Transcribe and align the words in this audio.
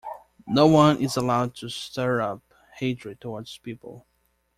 No 0.47 0.65
one 0.65 0.97
is 0.99 1.15
allowed 1.15 1.53
to 1.57 1.69
stir 1.69 2.21
up 2.21 2.41
hatred 2.79 3.21
towards 3.21 3.59
people. 3.59 4.07